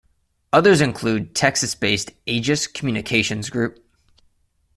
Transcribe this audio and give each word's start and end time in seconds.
Others 0.51 0.81
include 0.81 1.35
Texas-based 1.35 2.09
Aegis 2.25 2.65
Communications 2.65 3.51
Group. 3.51 3.85